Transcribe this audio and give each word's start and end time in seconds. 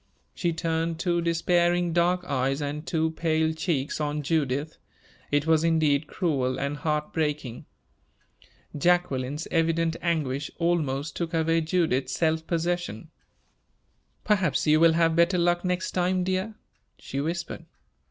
She 0.33 0.51
turned 0.51 0.97
two 0.97 1.21
despairing 1.21 1.93
dark 1.93 2.23
eyes 2.25 2.59
and 2.59 2.87
two 2.87 3.11
pale 3.11 3.53
cheeks 3.53 4.01
on 4.01 4.23
Judith. 4.23 4.79
It 5.29 5.45
was 5.45 5.63
indeed 5.63 6.07
cruel 6.07 6.57
and 6.59 6.77
heart 6.77 7.13
breaking. 7.13 7.67
Jacqueline's 8.75 9.47
evident 9.51 9.95
anguish 10.01 10.49
almost 10.57 11.15
took 11.15 11.35
away 11.35 11.61
Judith's 11.61 12.13
self 12.13 12.47
possession. 12.47 13.11
"Perhaps 14.23 14.65
you 14.65 14.79
will 14.79 14.93
have 14.93 15.15
better 15.15 15.37
luck 15.37 15.63
next 15.63 15.91
time, 15.91 16.23
dear," 16.23 16.55
she 16.97 17.21
whispered. 17.21 17.67